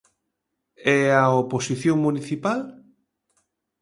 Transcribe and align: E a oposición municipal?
E 0.95 0.97
a 1.21 1.23
oposición 1.43 1.97
municipal? 2.05 2.59